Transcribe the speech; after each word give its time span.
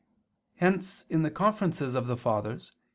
Hence 0.55 1.05
in 1.11 1.21
the 1.21 1.29
Conferences 1.29 1.93
of 1.93 2.07
the 2.07 2.17
Fathers 2.17 2.71
(Coll. 2.71 2.77